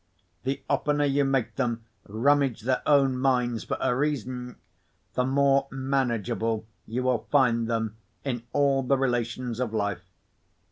[0.45, 4.55] The oftener you make them rummage their own minds for a reason,
[5.13, 10.01] the more manageable you will find them in all the relations of life.